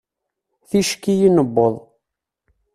Ticki 0.69 1.13
i 1.27 1.29
newweḍ. 1.29 1.75